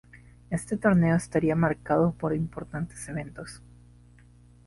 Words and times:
Este 0.49 0.77
torneo 0.77 1.15
estaría 1.15 1.55
marcado 1.55 2.13
por 2.15 2.33
importantes 2.35 3.07
eventos. 3.07 3.61